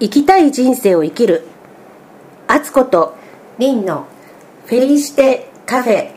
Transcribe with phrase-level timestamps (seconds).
[0.00, 1.46] 生きたい人生を生きる。
[2.48, 3.16] アツコと。
[3.58, 4.06] リンの。
[4.64, 6.12] フェリシテカフェ。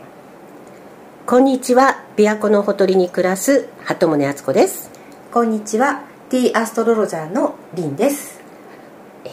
[1.25, 2.01] こんにちは。
[2.15, 3.67] 琵琶湖のほとりに暮らす。
[3.83, 4.89] 鳩宗敦子です、
[5.33, 6.03] こんにちは。
[6.29, 8.39] T アストロロジャーのリンです。
[9.25, 9.31] えー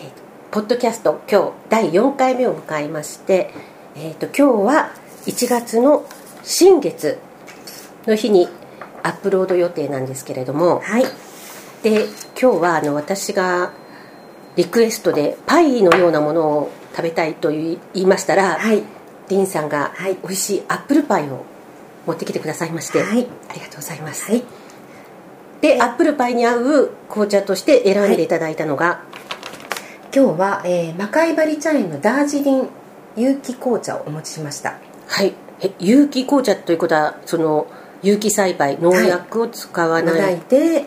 [0.50, 1.20] ポッドキャスト。
[1.30, 3.52] 今日第4回目を迎えまして、
[3.94, 4.90] えー、と今日は
[5.26, 6.04] 1月の
[6.42, 7.20] 新月
[8.04, 8.48] の日に
[9.04, 10.80] アップロード予定なんですけれども。
[10.80, 11.04] はい。
[11.84, 12.06] で
[12.40, 13.78] 今日はあの私が
[14.60, 18.82] リクエストでパイのようなものを食べたいと言いましたら、はい。
[19.30, 20.18] リンさんがはい。
[20.22, 21.46] 美味しいアップルパイを
[22.06, 23.26] 持ってきてくださいまして、はい。
[23.48, 24.44] ありがとうございます、はい。
[25.62, 29.02] でアップルパイに合う紅茶として選んでいただいたのが、
[30.14, 32.68] 今日は、えー、魔界バリ茶園のダージリン
[33.16, 34.78] 有機紅茶をお持ちしました。
[35.06, 35.32] はい。
[35.62, 37.66] え有機紅茶ということはその
[38.02, 40.40] 有機栽培農薬を使わない、ない。
[40.50, 40.84] で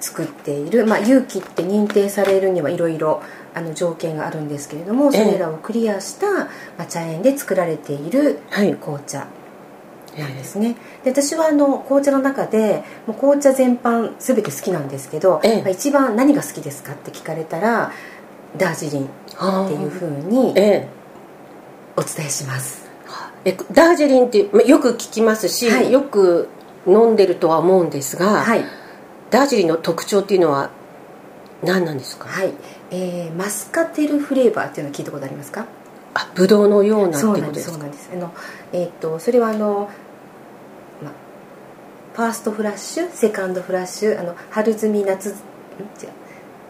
[0.00, 3.22] 作っている、まあ、有機って認定されるにはいろいろ
[3.54, 8.74] あの条件があるんですけれどもそれらをクリアした、まあ、茶園で作られているはい。
[8.76, 9.26] 紅茶
[10.16, 10.76] なんですね。
[11.04, 17.92] で私はあの紅茶の中でもう紅茶全般全て好きなんですけど、えあ一番何が好きですかって聞かれたら
[18.56, 19.08] ダージリンっ
[19.68, 20.88] ていうふうにえ
[21.96, 22.88] お伝えします。
[23.44, 25.92] ええダージリンってまよく聞きますし、はい。
[25.92, 26.48] よく
[26.84, 28.64] 飲んでるとは思うんですが、はい
[29.30, 30.70] ダージリンの特徴っていうのは
[31.62, 32.52] 何なんですか、はい、
[32.90, 35.66] えーマスカテルフレーバーっていうのを聞いたことありますか？
[36.14, 37.70] あブドウのようなってそうなんいうことです。
[37.70, 38.10] そうなんです。
[38.12, 38.32] あの
[38.72, 39.90] えーっとそれはあの、
[41.02, 41.12] ま、
[42.14, 43.10] ファーストフラッシュ？
[43.10, 44.18] セカンドフラッシュ？
[44.18, 45.32] あの春摘み夏ん？
[45.32, 45.38] 違う。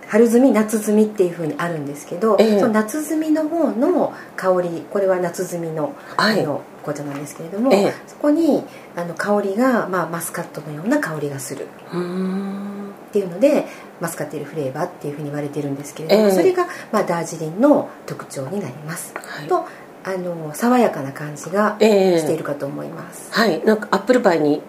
[0.08, 2.58] 春摘み夏摘みっていうふうにあるんですけど、ええ。
[2.58, 6.40] その夏摘みの方の香りこれは夏摘みの,、はい。
[6.40, 7.94] あの紅茶なんですけれども、ええ。
[8.06, 8.64] そこに
[8.96, 11.66] あの香りが、まあ、マスカットのような香りがする。
[11.66, 13.64] っていうので
[14.00, 16.32] マスカテルフレーバーっていうふうに言われてるんですけれども、ええ。
[16.32, 19.48] それが、まあ、ダージリンの特徴になります、はい。
[19.48, 19.66] と
[20.04, 22.18] あの爽やかな感じがええ。
[22.18, 23.64] しているかと思います、はい。
[23.64, 24.62] なんかアップルパイに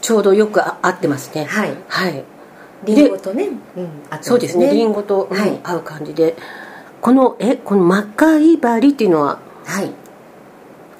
[0.00, 1.44] ちょうどよくあ合ってますね。
[1.44, 1.76] はい。
[1.88, 2.24] はい。
[2.84, 4.72] リンゴとね、うん、あってそうですね。
[4.72, 5.60] リンゴと、うんはい。
[5.62, 6.36] 合う感じで。
[7.02, 9.90] このえこのマッカイバリっていうのははい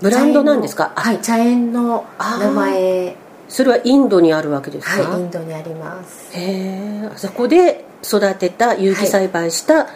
[0.02, 0.92] ブランドなんですか？
[0.96, 1.00] あ。
[1.00, 3.16] はい茶園の名前。
[3.48, 6.36] それはインドにあるわけですか、はいインドにあります。
[6.36, 6.40] へ
[7.04, 9.88] えあそこで育てた有機栽培した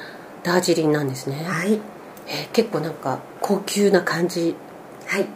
[0.43, 1.81] ダージリンなんですね、はい。
[2.29, 2.49] えー。
[2.53, 4.55] 結構なんか高級な感じ。
[5.07, 5.27] はい。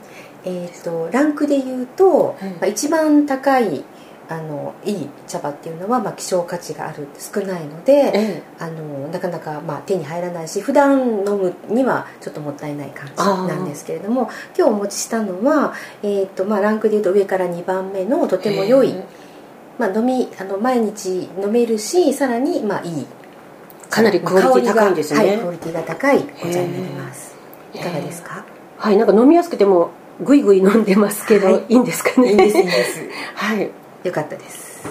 [0.45, 2.51] えー、とランクで言うと、はい。
[2.51, 3.85] まあ、一番高い
[4.31, 15.75] あのいい茶葉っていうのは、まあ、希少価値がある少ないので、えあのなかなか、まあ、手に入らないし普段飲むにはちょっともったいない感じなんですけれども今日お持ちしたのは、
[16.05, 19.05] えーとまあ、ランクでいうと上から2番目のとても良いへー、
[19.79, 23.07] まあ、飲みあの毎日飲めるしさらに、まあ、いい
[23.89, 25.19] かなりクオリティ高いんですね。
[25.19, 26.21] はい、クオリティが高いお
[26.53, 27.35] 茶になります。
[27.75, 28.45] いかがですか？
[28.79, 29.91] はいなんか飲みやすくても
[30.21, 31.65] ぐいぐい飲んでますけど、はい。
[31.69, 32.31] い、いんですかね。
[32.31, 33.01] いいですいいです。
[33.35, 33.71] はい
[34.05, 34.88] よかったです、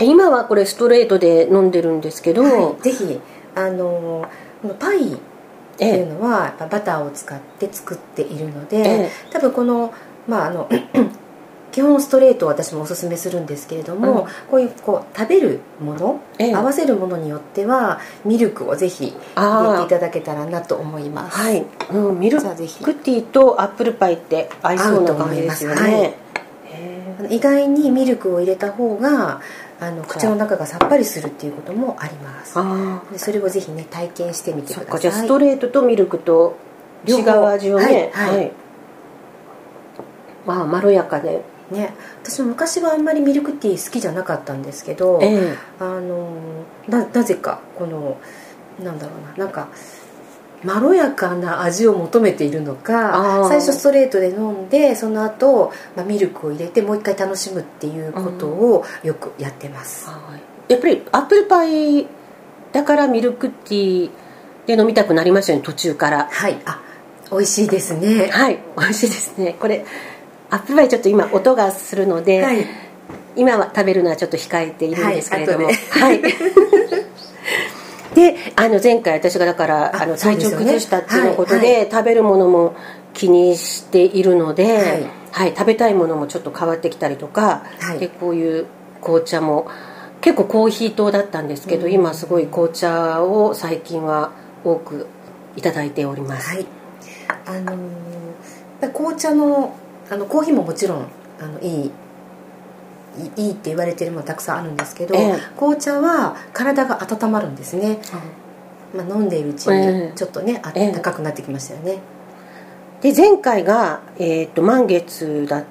[0.00, 3.20] 今はこれストレートで飲んでるんですけど、はい、ぜひ
[3.54, 4.28] あの
[4.78, 5.16] パイっ
[5.78, 6.06] ていうええ。
[6.06, 9.10] のはバターを使って作っているので、ええ。
[9.30, 9.94] 多分この
[10.26, 10.68] まああの
[11.70, 14.26] 基本ストレートを私もおすすめするんですけれども、うん。
[14.50, 16.54] こういうこう食べるもの、ええ。
[16.54, 21.38] 合わせるものによってはミルクをぜひ入れていただけたらなと思います。
[21.38, 26.02] はい、うん、ミルクティーとアップルパイって合いそうな感じですよ合うと思います。
[26.02, 26.27] はい
[27.30, 29.40] 意外にミルクを入れた方が
[29.80, 32.54] あの口の中がさっぱりするっていうこともあります。
[33.12, 34.86] でそれをぜひね体験してみてください。
[34.86, 36.56] かじゃあストレートとミルクと
[37.06, 38.52] 違う味をねはいはい。
[40.46, 41.44] まあまろやかで。
[41.70, 41.92] ね、
[42.22, 45.54] 私も昔はあんまりミルクティー好きじゃなかったんですけど、ええ。
[45.78, 46.30] あの
[46.88, 48.16] ななぜかこの
[48.82, 49.68] なんだろうななんか
[50.64, 53.48] まろやかな味を求めているのあかー。
[53.48, 60.36] 最初ストレートで飲んでその後、まあミルクを入れてもう一回楽しむっていうことをよくやってます、は
[60.68, 60.72] い。
[60.72, 62.06] やっぱりアップルパイ
[62.72, 64.10] だからミルクティー
[64.66, 66.28] で飲みたくなりましたよね途中から。
[66.30, 66.58] はい。
[66.64, 66.82] あ
[67.30, 68.28] 美味しいですね。
[68.28, 68.58] はい。
[68.76, 69.56] 美味しいですね。
[69.58, 69.84] これ
[70.50, 72.66] アップルパイちょっと今音がするので、はい。
[73.36, 75.66] 今は食べるのはちょっと控えているんですけれども。
[75.66, 75.72] は
[76.12, 76.20] い。
[76.20, 76.32] はい、
[78.18, 82.74] であの前回私がだからああの体調崩したっていうことで、食べるものも
[83.14, 85.06] 気にしているので、はい。
[85.30, 88.00] はい食べたいものもちょっと変わってきたりとか、はい。
[88.00, 88.66] でこういう
[89.00, 89.68] 紅茶も
[90.20, 91.92] 結構コーヒー糖だったんですけど、うん。
[91.92, 94.32] 今すごい紅茶を最近は
[94.64, 95.06] 多く
[95.54, 96.66] いただいております、はい。
[97.46, 97.78] あの
[98.92, 99.76] 紅茶の
[100.10, 101.06] あのコーヒーももちろん
[101.38, 101.90] あのいい
[103.18, 105.38] いいいって言われてるものたくさんあるんですけど、ええ。
[105.56, 107.98] 紅茶は体が温まるんですね。
[108.94, 111.98] まあ、飲んでいるうちにちょっとね、あったかくなってきましたよね、
[113.02, 115.64] で前回が、えー、と満月だっ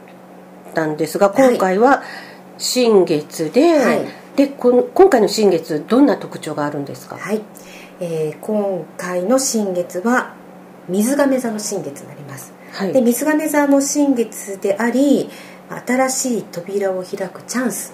[0.76, 2.04] たんですが今回は
[2.60, 4.02] 新月で、はい、
[4.36, 7.18] でこ今回の新月どんな特徴があるんですか？
[7.18, 7.42] はい、
[8.00, 10.36] えー、今回の新月は
[10.88, 15.28] 水亀座の新月になります、はい、で水亀座の新月であり
[15.70, 17.94] 新しい扉を開くチャンス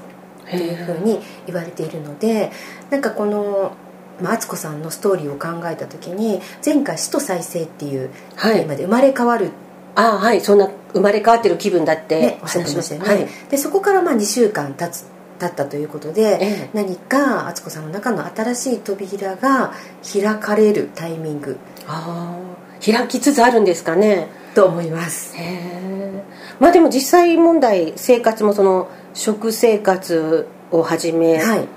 [0.49, 2.51] というふうに言われているので
[2.89, 3.75] なんかこの
[4.21, 9.53] まあ、敦子さんのストーリーを考えた時に前回「死と再生」っていうテーマで生まれ変わる、はい、
[9.95, 10.41] ああはい。
[10.41, 15.07] そんな生まれ変わってる気分だって、ね、おっしゃってましたよね、はい、でそこからまあ2週間経つ
[15.39, 19.73] 経ったということで、ええ、何か敦子さんの中の新しい扉が
[20.13, 24.27] 開かれるタイミングああ開きつつあるんですかね。
[24.53, 25.35] と思います。
[25.35, 26.23] へえ
[26.59, 31.67] まあでも実際問題生活もその食生活をはじめ、はい、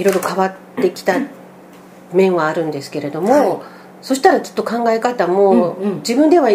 [0.00, 1.16] いろいろ変わってきた
[2.12, 3.58] 面はあるんですけれども、はい、
[4.02, 6.50] そしたらきっと考え方も、自分では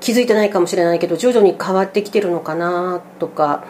[0.00, 3.64] 気づいてないかもしれないけど徐々に変わってきてるのかなとか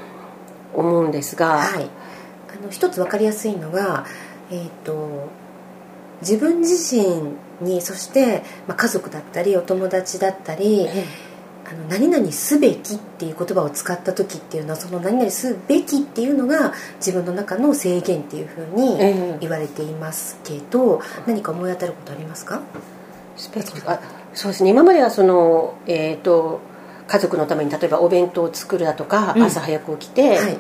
[0.75, 1.91] 思うんですが、はい、
[2.49, 4.07] あの一つ分かりやすいのが、
[4.51, 5.29] えーと、
[6.21, 11.05] 自分自身にそして、まあ、家族だったりお友達だったり、え
[11.71, 22.61] あの何々すべきっていう言葉を使った時っていうのはその何々すべきっていうのが自分の中の制限っていうふうに言われていますけど、え何か思い当たることありますか？
[23.87, 24.01] あ
[24.35, 24.71] そうですね。
[24.71, 26.61] 今まではその、えーと、
[27.07, 30.59] 家族のために例えばお弁当を作るだとか、うん、朝早く起きて、はい、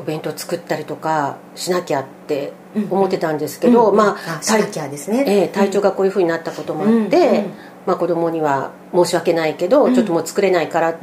[0.00, 2.52] お弁当作ったりとかしなきゃって
[2.90, 7.44] 思ってたんですけど、うん、まあしなきゃですね、えー、体調がこういうふうになったこともあって、
[7.86, 10.96] まあ、子供には申し訳ないけど、ちょっともう作れないからっ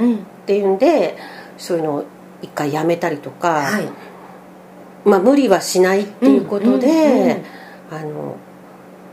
[0.46, 1.18] ていうんで、
[1.58, 2.06] そういうのを
[2.42, 3.90] 一回やめたりとか、はい、
[5.06, 7.42] まあ、無理はしないっていうことで、
[7.92, 8.38] あの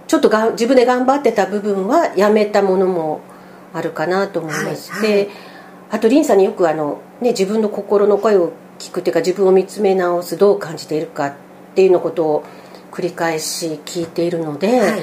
[0.07, 3.21] ちょっとが自分で頑張ってた部分はやめたものも
[3.73, 5.29] あるかなと思いまして、はいはい、
[5.91, 11.35] あと凛さんによくあの、ね、自分の心の声を聞くっていうか自分を見つめ直すどう感じているかっ
[11.75, 12.45] ていうのことを
[12.91, 15.03] 繰り返し聞いているので、はい、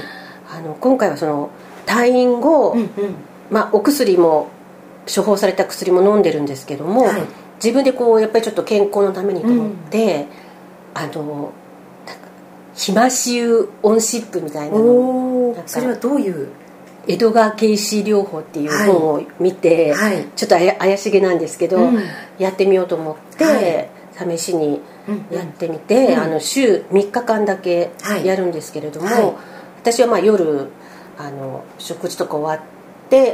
[0.51, 1.50] あの今回はその
[1.86, 2.89] 退院後、うんうん、
[3.50, 4.50] まあ、お薬も
[5.13, 7.22] 処方された薬も飲んでるんですけども、はい、
[7.56, 10.28] 自分でこうやっぱりちょっと健康のためにと思って、
[10.96, 11.51] うん、あの
[12.75, 16.50] ひましゆオンシップみたいなのそれはどういう？
[17.07, 20.16] 江戸川慶視療法っていう本を見て、はい。
[20.16, 22.04] はい、ちょっと怪しげなんですけど、うん、
[22.38, 24.80] やってみようと思って、試しに
[25.31, 27.90] やってみて、うん、あの週3日間だけ
[28.24, 29.40] やるんですけれども、
[29.81, 30.68] 私はまあ夜
[31.18, 32.78] あの食事とか終わって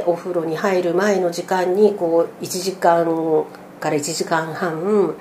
[0.06, 3.04] お風呂に入る前の時間にこう1時間
[3.80, 5.14] から1時間半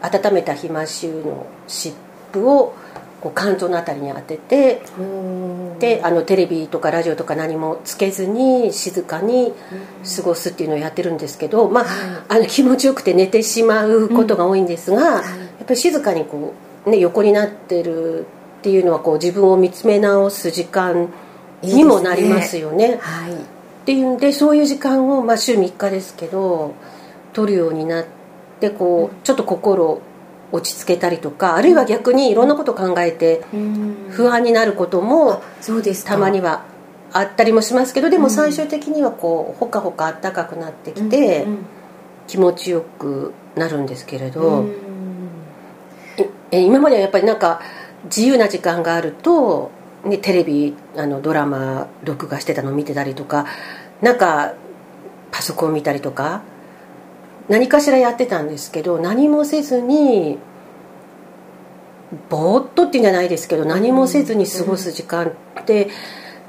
[0.00, 1.96] 温めたひましゅうの湿
[2.32, 2.74] 布を
[3.22, 4.82] こう肝臓の辺りに当てて
[5.78, 9.52] であのテレビとかラジオとか何もつけずに静かに
[10.16, 11.84] 過ごすっていうのをやってるんですけど、まあ、
[12.28, 15.22] あの気持ちよくて寝てしまうことが多いんですが、やっ
[15.66, 16.54] ぱり静かにこ
[16.84, 18.26] う、ね、横になってる
[18.58, 21.08] っていうのはこう自分を見つめ直す時間
[21.62, 22.84] にもなりますよね。
[22.84, 22.98] いいね。
[23.00, 23.34] はい、
[23.82, 26.74] っていうんでそういう時間を、まあ、週3日ですけど
[27.32, 28.04] 取るようになっ
[28.60, 30.00] てこうちょっと心
[30.52, 33.42] 落ち着けたりとかあるいは逆にいろんなこと考えて
[34.10, 35.42] 不安になることも
[36.04, 36.64] たまには
[37.12, 41.46] あったりもしますけどでも最終的にはこうほかほかあったかくなってきて
[42.28, 44.66] 気持ちよくなるんですけれど
[46.50, 47.60] 今まではやっぱりなんか
[48.04, 49.70] 自由な時間があると
[50.04, 53.46] ね、テレビあのドラマ録画してたの見てたりとか
[54.00, 54.54] なんか
[55.30, 56.42] パソコン見たりとか
[57.48, 60.38] 何かしらやってたんですけど何もせずに
[62.28, 65.28] ぼーっとっていうんじゃないですけど何もせずに過ごす時間
[65.60, 65.88] って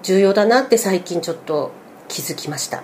[0.02, 1.72] 重要だなって最近ちょっと
[2.08, 2.84] 気づきました。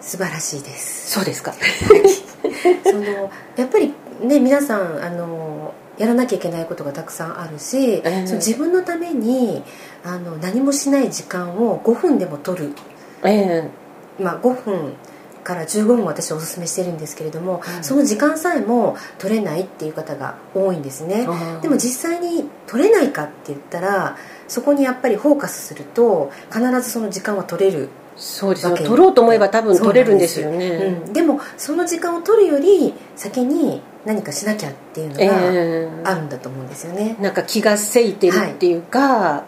[0.00, 1.10] 素晴らしいです。
[1.12, 1.54] そうですか。
[2.84, 9.62] そのやっぱりね皆さんあのやらなきゃいけないことがたくさんあるし、えー、その自分のために
[10.02, 12.74] あの何もしない時間を5分でも取る、
[13.22, 14.94] えー、まあ、5分
[15.44, 21.26] から15分私はおすすめしてるんですけれども、うん、その時間さえも取れないっていう方が多いんですね。
[21.60, 24.16] でも実際に取れないかって言ったら
[24.48, 27.90] そこにやっぱりフォーカスすると必ずその時間は取れる
[28.20, 30.58] そうです取ろうと思えば多分取れるんですよね。
[30.58, 39.44] でうん、でもその時間を取るより先に何かしなきゃっていうのがあるんだと思うんですよね、えー、なんか気がせいてるっていうか、は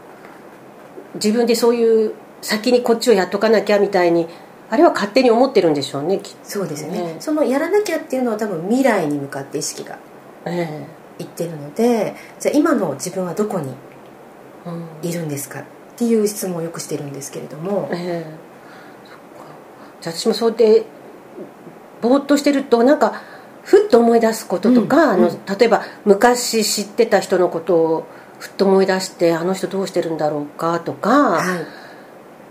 [1.14, 4.26] い、自分でそういう先にこっちをやっとかなきゃみたいに
[4.70, 9.98] あれは勝手に思ってるんでしょうねそうですね、ね、そのやらなきゃっていうのは多分未来に向かって意識が
[11.18, 13.74] いってるので、えー、じゃあ今の自分はどこに
[15.02, 15.64] いるんですかっ
[15.96, 18.26] ていう質問をよくしてるんですけれども、ええ。
[18.26, 18.51] そっかじゃあ
[20.02, 20.84] 私もそうで
[22.02, 23.22] ぼーっとしてるとなんか
[23.62, 25.24] ふっと思い出すこととか、うん。
[25.24, 28.06] あの例えば昔知ってた人のことを
[28.40, 31.60] ふっと思い出してあの人どうしてるんだろうかとか、は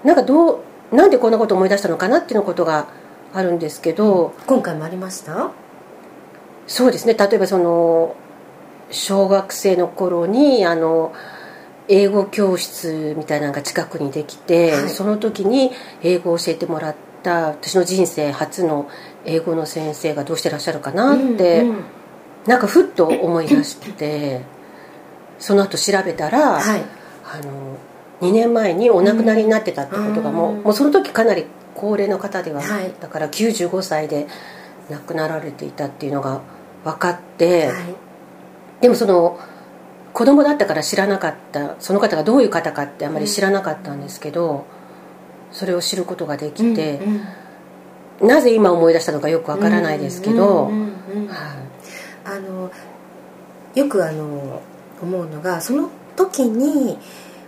[0.06, 2.88] い、なんかどうなんでこんなこと思い出したのかなっていうのことが
[3.34, 5.52] あるんですけど、今回もありました？
[6.68, 7.14] そうですね。
[7.14, 8.16] 例えばその
[8.90, 11.14] 小学生の頃にあの
[11.90, 14.90] 英語教室みたいなのが近くにできて、はい。
[14.90, 15.72] その時に
[16.04, 18.90] 英語を教えてもらった私の人生初の
[19.26, 21.84] 英語の先生がどうしてらっしゃるかなって、うんうん。
[22.48, 24.42] なんかふっと思い出して
[25.40, 26.82] その後調べたら、はい。
[27.24, 27.78] あの
[28.22, 30.64] 2年前にお亡くなりになってたってことがもう,、うん。
[30.64, 32.94] もうその時かなり高齢の方では、はい。
[33.00, 34.28] だから95歳で
[34.90, 36.42] 亡くなられていたっていうのが
[36.84, 37.96] 分かって、はい。
[38.82, 39.40] でもその
[40.14, 44.66] 子供だったから知らなかったその方がどういう方かってあまり知らなかったんですけど、
[45.52, 47.22] それを知ることができて、うん
[48.22, 48.28] うん。
[48.28, 51.38] なぜ今思い出したのかよくわからないですけど、うんうんうんうんはい。
[52.24, 52.72] あの
[53.76, 54.62] よくあの
[55.02, 56.98] 思うのがその時に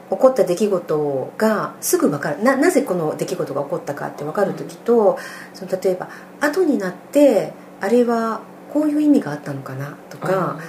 [0.10, 2.43] 起こった出来事がすぐ分かる。
[2.43, 5.17] ななぜこの出来事が起こったかって分かる時と、
[5.53, 6.10] その例えば
[6.41, 8.41] 後になってあれは
[8.74, 10.60] こういう意味があったのかなとか、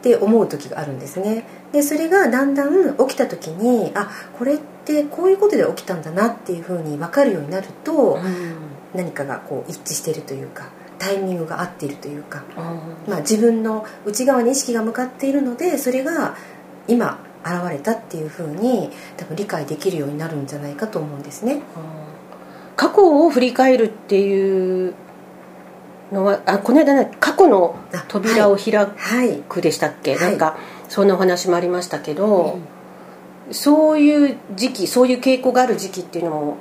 [0.00, 1.46] って思う時があるんですね。
[1.72, 4.73] でそれがだんだん起きた時にあこれって
[5.04, 8.74] こういうことで起きたんだなっていうふうに分かるようになると、うん。
[8.94, 12.60] 何かがこう一致しているというかタイミングが合っているというか、う
[13.08, 16.36] んまあ、自分の内側に意識が向かっているのでそれが
[16.88, 21.60] 今現れたっていうふうに多分理解できるようになるんじゃないかと思うんですね。
[22.76, 24.94] 過去を振り返るっていう
[26.10, 27.76] のはあこの間ね過去の
[28.08, 30.56] 扉を開はい、くでしたっけ、はいなんか
[30.88, 32.58] そんなお話もありましたけど、
[33.50, 36.56] そういう時期そういう傾向がある時期っていうのも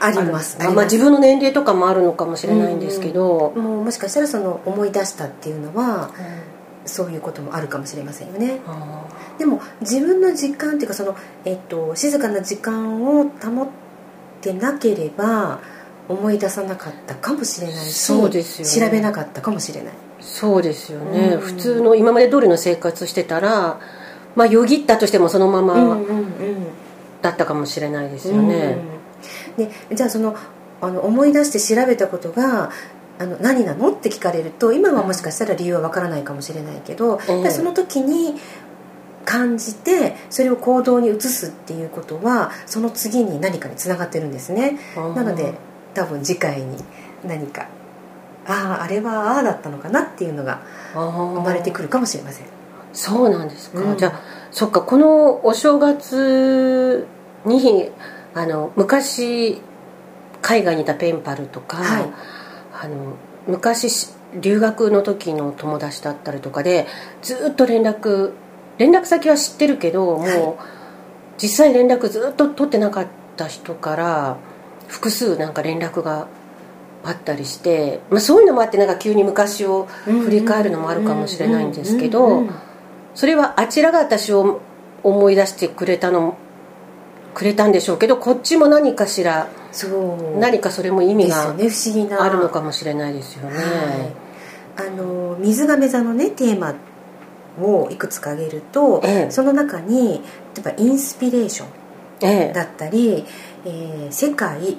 [0.00, 6.10] ありますあるまあ、自分の年齢とかもあるのかもしれないんですけど、もうもしかしたらその思い出したっていうのは
[6.84, 8.60] そういうこともあるかもしれませんよね。
[8.66, 9.06] あ
[9.38, 13.68] でも自分の時間っていうかその、えっと、静かな時間を保っ
[14.40, 15.60] てなければ
[16.08, 18.88] 思い出さなかったかもしれないしそうですよね。
[18.88, 19.92] 調べなかったかもしれない。
[19.92, 21.40] ーそうですよね、うん。
[21.40, 23.78] 普通の今まで通りの生活してたら
[24.36, 25.98] まあよぎったとしてもそのまま
[27.22, 28.94] だったかもしれないですよね、うん
[29.56, 30.36] でじゃあその
[30.80, 32.70] あの思い出して調べたことが
[33.18, 38.34] あの何なのって聞かれると今はもしかしたら理由はわからないかもしれないけど、その時に
[39.24, 44.78] 感じてそれを行動に移すっていうことはその次に何かにつながってるんですね。
[44.96, 45.54] うんなので
[45.94, 46.76] 多分次回に
[47.24, 47.68] 何か
[48.46, 50.60] あああれはああだったのかなっていうのが
[50.92, 51.00] 生
[51.34, 52.46] 生まれてくるかもしれません
[52.94, 53.98] そうなんですか、うん。
[53.98, 54.20] じゃあ
[54.50, 57.06] そっかこのお正月
[57.44, 57.90] に
[58.32, 59.60] あの昔
[60.40, 62.08] 海外にいたペンパルとか、はい。
[62.72, 64.08] あの昔し
[64.40, 66.86] 留学の時の友達だったりとかで
[67.22, 68.32] ずっと連絡
[68.78, 70.54] 連絡先は知ってるけどもう、はい。
[71.38, 74.36] 実際連絡ずっと取ってなかった人から
[74.86, 76.28] 複数なんか連絡が
[77.04, 82.44] あったりして、まあ、そういうのもあってなんか急に昔を振り返るのもあるかもしれないんですけど、
[83.14, 84.60] それはあちらが私を
[85.02, 86.36] 思い出してくれたの
[87.34, 89.88] くれたんでしょうけどこっちも何かしらそ
[90.36, 90.38] う。
[90.38, 92.00] 何かそれも意味がですよね。
[92.00, 92.22] 不思議な。
[92.22, 93.56] あるのかもしれないですよね。
[93.56, 93.62] は
[94.84, 96.74] い、あの水亀座のねテーマ
[97.60, 99.30] をいくつか挙げると、ええ。
[99.30, 100.22] その中に
[100.54, 101.68] 例えばインスピレーション
[102.22, 102.52] ええ。
[102.52, 103.24] だったり、
[103.64, 104.78] えー世界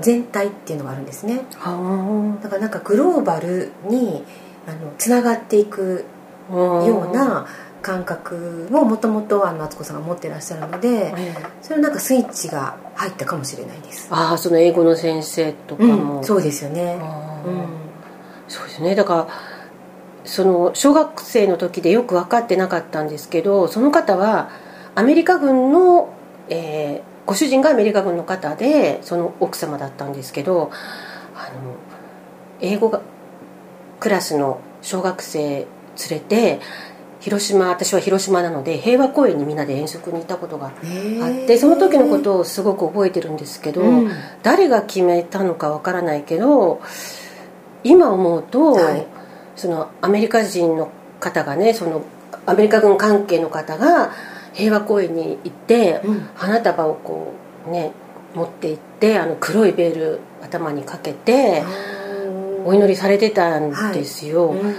[0.00, 1.42] 全体っていうのがあるんですね。
[1.54, 4.24] はだからなんかグローバルに
[4.66, 6.13] あのつながっていくあ
[6.50, 7.46] ような
[7.82, 16.98] 感覚をもともと敦子さんが持ってらっしゃるのでええそれなんかスイッチが入ったかもしれないです、ああその英語の先生とかうも、ん、そうですよね。
[17.44, 17.66] うん。
[18.48, 18.94] そうですね。
[18.94, 19.28] だから
[20.24, 24.50] その小学生の時でよく分かってなかったんですけどその方は
[24.94, 26.14] アメリカ軍の、
[26.48, 30.70] えーご主人がアメリカ軍の方でその奥様だったんですけど
[31.34, 31.76] あの
[32.60, 33.00] 英語が
[33.98, 35.66] クラスの小学生
[36.10, 36.60] 連れて
[37.24, 40.72] 広島私は広島なので平和公園にみんなで遠足に行ったことがあっ
[41.46, 44.10] てその時のことをすごく覚えてるんですけど、うん。
[44.42, 46.82] 誰が決めたのかわからないけど
[47.82, 49.06] 今思うと、はい。
[49.56, 52.04] そのアメリカ人の方がねその
[52.44, 54.12] アメリカ軍関係の方が
[54.52, 56.28] 平和公園に行って、うん。
[56.34, 57.32] 花束をこ
[57.66, 57.92] うね
[58.34, 61.64] 持って行ってあの黒いベール頭にかけて
[62.66, 64.74] お祈りされてたんですよ、うん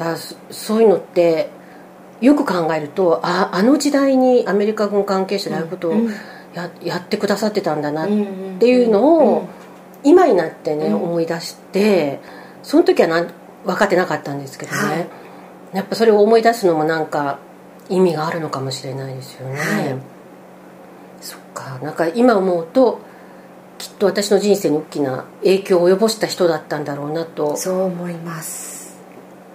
[0.00, 1.50] だからそそういうのって
[2.22, 6.10] よく考えるとああの時代にアメリカ軍関係者でああいうことをうん
[6.54, 8.58] ややってくださってたんだなっうん。
[8.58, 9.48] ていうのを
[10.02, 11.02] 今になってね、うん。
[11.02, 12.18] 思い出して
[12.62, 13.30] その時はなん
[13.64, 15.08] 分かってなかったんですけどね、はい。
[15.76, 17.38] やっぱそれを思い出すのもなんか
[17.88, 19.96] 意味があるのかもしれないですよね、はい。
[21.20, 21.78] そっか。
[21.82, 23.00] なんか今思うと
[23.78, 27.56] きっと私の人生に大きな影響を及ぼした人だったんだろうなと。
[27.56, 28.79] そう思います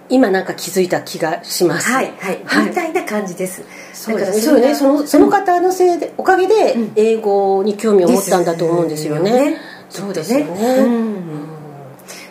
[0.08, 1.90] 今なんか気づいた気がします。
[1.90, 2.68] はいはい、はい。
[2.68, 3.62] みたいな感じです。
[3.92, 4.36] そうですね。
[4.36, 4.74] だそうね。
[4.74, 6.92] そのその方のせいでおかげでうん。
[6.96, 9.58] 英語に興味を持ったんだと思うんですよね。
[9.88, 10.76] そうですよね。
[10.78, 11.46] うん。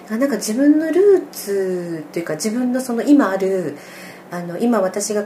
[0.10, 3.76] なんか自分のルーツというか自分のその今ある
[4.32, 5.26] あの今私が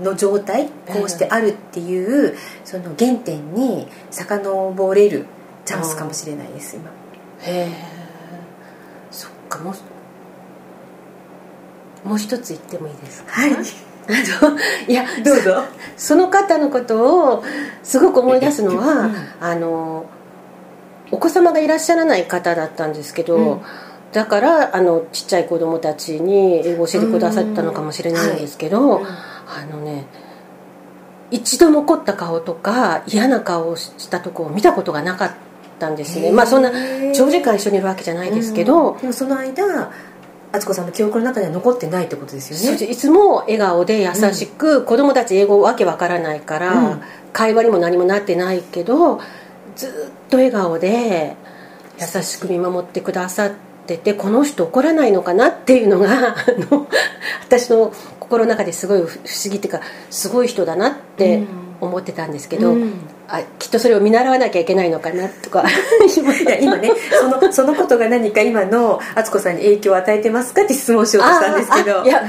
[0.00, 5.26] の状態こうしてあるっていうその原点に遡れる
[5.64, 6.90] チャンスかもしれないです今。
[7.40, 7.68] へえ
[9.10, 9.74] そっかもう
[12.04, 13.32] もう一つ言ってもいいですか？
[13.32, 13.52] はい。
[13.52, 15.62] あのいやどうぞ。
[15.96, 17.44] その方のことを
[17.84, 19.14] すごく思い出すのは、うん。
[19.40, 20.06] あの
[21.10, 23.60] お子様がいらっしゃらない方だったんですけど、うん。
[24.12, 29.06] だからあのちっちゃい子供たちに英語を教えてくださったのかもしれないんですけど、うん。
[29.06, 30.06] あのね
[31.30, 35.32] 一度も怒った顔とか嫌な顔をしたとこを見たことがなかっ
[35.78, 36.32] たんですね。
[36.32, 36.70] まあそんな
[37.14, 39.00] 長時間一緒にいるわけじゃないですけど、うん。
[39.00, 39.92] でもその間
[40.52, 42.84] 敦子さんの記憶の中では残ってないってことですよね。
[42.84, 47.02] いつも笑顔で優しく、子供たち英語わけわからないから、うん。
[47.32, 49.20] 会話にも何もなってないけど
[49.74, 51.36] ずっと笑顔で
[51.98, 53.50] 優しく見守ってくださっ
[53.86, 56.36] ててこの人怒らないのかなっていうのが
[57.44, 59.16] 私の心の中ですごい不思
[59.50, 59.80] 議っていうか
[60.10, 62.92] すごい人だなってうん思ってたんですけど、うん。
[63.28, 65.64] あきっとそれを見習わなきゃいけないのかなとか。
[65.66, 72.04] いや今ねそのそのことが何か今の敦子さんに影響を与えてますかって質問しようとしたんですけど。
[72.04, 72.22] いや。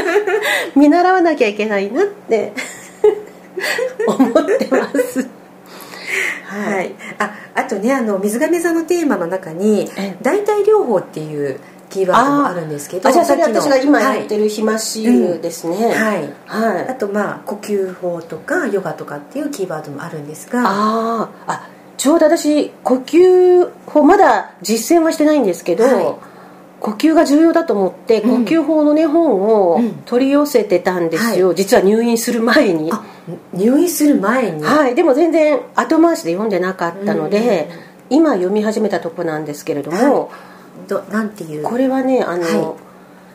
[0.76, 2.52] 見習わなきゃいけないなって。
[4.06, 5.26] 思ってます。
[6.46, 10.16] はい、ああとねあの水亀座のテーマの中にええ。
[10.20, 11.58] 代替療法っていう
[11.92, 16.32] キーワードもあるんですけどあじゃあそれ私が今やってはいるひまし湯ですね、はい。
[16.46, 16.88] はい。
[16.88, 20.62] あとまあ呼吸法とかヨガとかっていうキーワードもあるんですが。
[20.64, 21.52] あー。
[21.52, 26.14] あちょうど私呼吸法まだ実践はしてないんですけど、はい。
[26.80, 28.44] 呼吸が重要だと思って、うん。
[28.44, 32.90] 呼吸法のね本をうん取り寄せてたんですよ、実は入院する前に。
[32.90, 33.04] あ
[33.52, 34.64] 入院する前に。
[34.64, 34.94] はい。
[34.94, 37.68] でも全然後回しで読んでなかったので、
[38.10, 40.30] 今読み始めたとこなんですけれども、
[40.88, 41.62] どなんていう？
[41.62, 42.82] これはねあの、はい。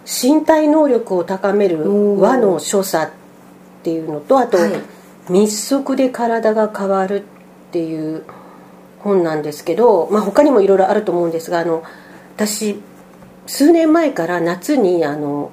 [0.10, 3.16] 身体能力を高める和の所作っ
[3.84, 4.72] ていうのとあと、はい。
[5.30, 7.24] 密足で体が変わるっ
[7.72, 8.24] ていう
[9.00, 11.84] 本なんですけど、まあ、他にもいろいろあると思うんですがあの
[12.38, 12.82] 私
[13.46, 15.52] 数年前から夏にあの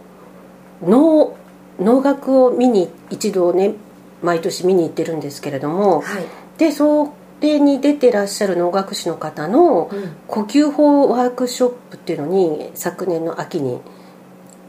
[0.80, 1.36] 能
[1.80, 3.74] 能楽を見に一度ね
[4.22, 6.24] 毎年見に行ってるんですけれども、はい。
[6.58, 10.16] でそれに出てらっしゃる能楽師の方のうん。
[10.26, 13.80] 呼吸法ワークショップっていうのに昨年の秋に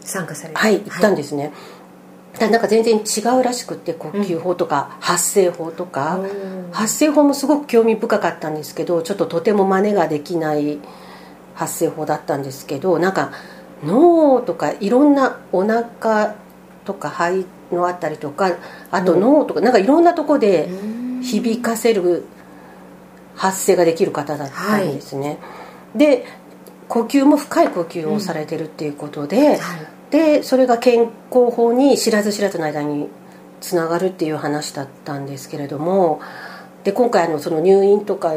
[0.01, 0.59] 参加されて。
[0.59, 1.51] はい行ったんですすね、
[2.33, 6.19] だからなんか全然違うらしくって呼吸法とか発声法とか、
[6.71, 10.79] 発声法もすごく興味深かったんですけどちょっととても真似ができない
[11.55, 13.31] 発声法だったんですけどなんか
[13.83, 16.35] 脳とかいろんなお腹
[16.83, 18.51] とか肺のあたりとか
[18.91, 20.69] あと脳とかなんかいろんなとこで
[21.21, 22.25] 響かせる
[23.35, 25.37] 発声ができる方だったんですね、
[25.95, 26.25] で
[26.87, 29.87] 呼吸も深い呼吸をされてるっていうことで、はい。
[30.11, 33.09] でそれが健康法に知らず知らずの間に
[33.59, 36.21] つながるっていう話だったんですけれども
[36.83, 38.31] で今回あのその入院とか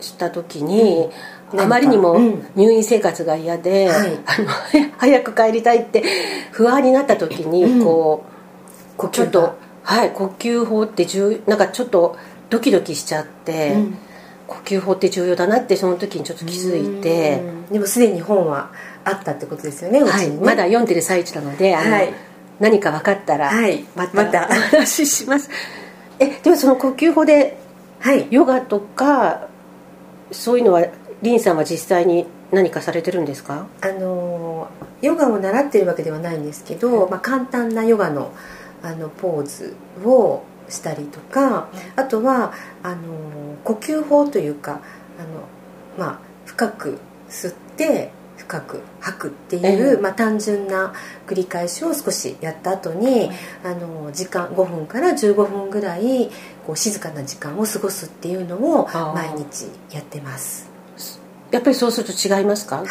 [0.00, 1.08] した時に、
[1.52, 1.60] うん。
[1.60, 2.18] あまりにも
[2.56, 4.18] 入院生活が嫌で、はい。
[4.26, 4.48] あの
[4.96, 6.02] 早く帰りたいって
[6.50, 7.84] 不安になった時にうん。
[7.84, 8.24] こ
[8.98, 12.16] う、ちょっとはい呼吸法って重なんかちょっと
[12.48, 13.98] ドキドキしちゃって、うん
[14.46, 17.40] 呼吸法って重要だなってその時にちょっと気づいて。
[17.40, 17.72] うん。
[17.72, 18.70] でもすでに本は
[19.04, 22.12] あったってことですよねうはい、まだ読んでる最中なのであの、はい。
[22.60, 23.84] 何か分かったら、はい。
[23.96, 24.48] またまた。
[24.48, 25.48] お話しします。
[26.18, 27.58] えでもその呼吸法で
[27.98, 28.26] はい。
[28.30, 29.48] ヨガとか
[30.30, 30.86] そういうのは
[31.22, 33.66] リンさんは実際に何かされてるんですか？
[33.80, 34.68] あの
[35.00, 38.32] ヨガを習ってるわけではないんですけど、まあ、簡単なヨガの
[38.82, 39.74] あのポーズ
[40.04, 44.80] をしたりとかあとはあの呼吸法というか
[45.18, 45.46] あの、
[45.98, 49.96] まあ、深く吸って深く吐くっていう、ええ。
[49.96, 50.92] まあ、単純な
[51.26, 53.30] 繰り返しを少しやった後に
[53.62, 56.28] あの時間5分から15分ぐらい
[56.66, 60.70] こう静かな時間を過ごすっていうのを毎日やってます。
[61.50, 62.78] やっぱりそうすると違いますか？
[62.78, 62.86] はい。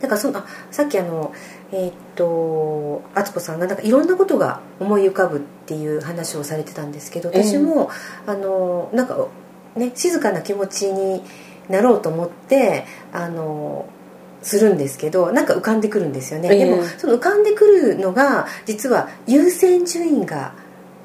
[0.00, 1.32] だからそのあさっきあの
[1.72, 7.90] えーっと敦子さんがなんかいろんなことが思い浮かぶっていう話をされてたんですけど私も、
[8.26, 9.28] あのなんか
[9.76, 11.22] ね静かな気持ちに
[11.68, 13.86] なろうと思ってあの
[14.42, 16.64] するんですけどなんか浮かんでくるんですよね、ええ。
[16.64, 20.54] でもその浮かんでくるのが実は優先順位が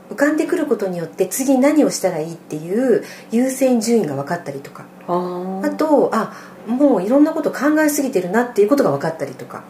[0.10, 4.86] 浮かんでくることによって次何をしたらいいっていう優先順位が分かったりとか。
[5.06, 6.32] あとあ
[6.66, 9.66] もういろんなこと考えすぎてるなっていうことが分かったりとか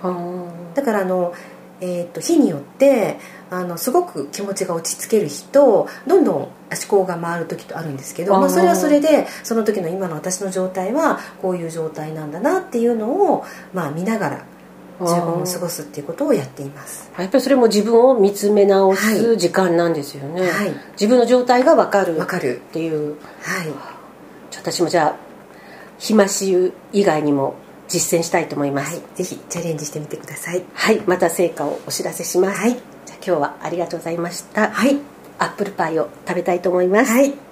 [0.73, 1.33] だからあの、
[1.81, 3.17] えー、と日によって
[3.49, 6.51] あのすごく気持ちが落ち着ける日とどんどん思
[6.87, 14.45] 考が回る時とあるんですけどまあ、それはそれでその時の今の私の状態はこういう状態なんだなっていうのを、まあ、見ながら
[14.99, 17.11] 15分過ごすっていうことをやっています。
[17.17, 20.73] やっぱりそれも自分を見つめ直はす時間なんですよね、はい。
[20.93, 22.17] 自分の状態が分かる。
[22.17, 22.57] わかる。
[22.57, 23.15] っていう。
[23.41, 23.67] はい。
[24.55, 25.15] 私もじゃあ
[25.97, 27.55] 暇し湯以外にも
[27.87, 28.95] 実践したいと思います。
[28.95, 30.63] はい、ぜひチャレンジしてみてください。
[30.73, 32.71] はい、また成果をお知らせします、はい。
[32.71, 32.81] じゃあ
[33.15, 34.97] 今日はありがとうございました、はい、
[35.39, 37.42] アップルパイを食べたいと思います、はい